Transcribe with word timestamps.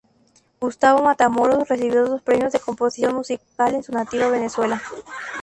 Gustavo 0.59 1.03
Matamoros 1.03 1.69
recibió 1.69 2.07
dos 2.07 2.23
premios 2.23 2.51
de 2.53 2.59
composición 2.59 3.13
musical 3.13 3.75
en 3.75 3.83
su 3.83 3.91
nativa 3.91 4.29
Venezuela. 4.29 4.81